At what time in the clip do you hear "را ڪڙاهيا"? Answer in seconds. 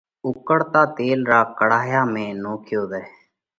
1.31-2.01